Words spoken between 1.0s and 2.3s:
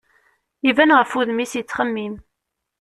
wudem-is yettxemmim.